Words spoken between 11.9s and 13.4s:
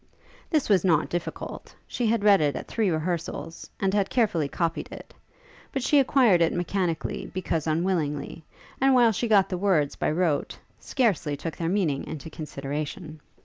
into consideration.